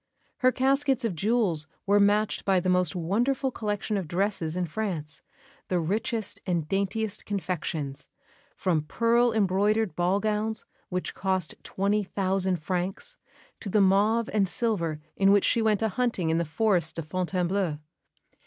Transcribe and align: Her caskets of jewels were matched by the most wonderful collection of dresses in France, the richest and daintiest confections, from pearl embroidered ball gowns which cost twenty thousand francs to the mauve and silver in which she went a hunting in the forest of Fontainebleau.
Her 0.37 0.51
caskets 0.51 1.05
of 1.05 1.13
jewels 1.13 1.67
were 1.85 1.99
matched 1.99 2.43
by 2.43 2.59
the 2.59 2.69
most 2.71 2.95
wonderful 2.95 3.51
collection 3.51 3.97
of 3.97 4.07
dresses 4.07 4.55
in 4.55 4.65
France, 4.65 5.21
the 5.67 5.79
richest 5.79 6.41
and 6.47 6.67
daintiest 6.67 7.23
confections, 7.27 8.07
from 8.55 8.81
pearl 8.81 9.31
embroidered 9.31 9.95
ball 9.95 10.19
gowns 10.19 10.65
which 10.89 11.13
cost 11.13 11.53
twenty 11.61 12.01
thousand 12.01 12.55
francs 12.55 13.17
to 13.59 13.69
the 13.69 13.79
mauve 13.79 14.27
and 14.33 14.49
silver 14.49 14.99
in 15.15 15.31
which 15.31 15.45
she 15.45 15.61
went 15.61 15.83
a 15.83 15.89
hunting 15.89 16.31
in 16.31 16.39
the 16.39 16.45
forest 16.45 16.97
of 16.97 17.05
Fontainebleau. 17.07 17.77